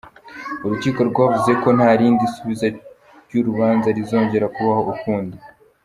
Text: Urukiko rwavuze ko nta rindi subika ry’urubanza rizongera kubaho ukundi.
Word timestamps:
Urukiko 0.65 0.99
rwavuze 1.09 1.51
ko 1.61 1.67
nta 1.77 1.89
rindi 1.99 2.25
subika 2.35 2.67
ry’urubanza 3.25 3.87
rizongera 3.97 4.45
kubaho 4.55 4.83
ukundi. 4.95 5.37